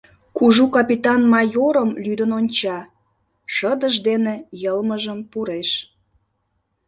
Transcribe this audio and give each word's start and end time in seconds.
Кужу 0.37 0.65
капитан 0.75 1.21
майорым 1.33 1.89
лӱдын 2.03 2.31
онча, 2.39 2.79
шыдыж 3.55 3.95
дене 4.07 4.33
йылмыжым 4.61 5.19
пуреш. 5.31 5.69